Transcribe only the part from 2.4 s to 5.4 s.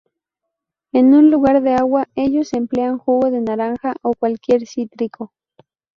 emplean jugo de naranja o de cualquier cítrico.